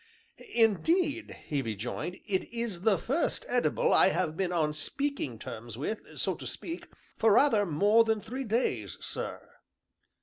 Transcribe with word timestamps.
"Indeed!" 0.55 1.37
he 1.45 1.61
rejoined, 1.61 2.15
"it 2.25 2.51
is 2.51 2.81
the 2.81 2.97
first 2.97 3.45
edible 3.47 3.93
I 3.93 4.07
have 4.09 4.35
been 4.35 4.51
on 4.51 4.73
speaking 4.73 5.37
terms 5.37 5.77
with, 5.77 6.01
so 6.17 6.33
to 6.37 6.47
speak, 6.47 6.87
for 7.17 7.33
rather 7.33 7.67
more 7.67 8.03
than 8.03 8.19
three 8.19 8.43
days, 8.45 8.97
sir." 8.99 9.47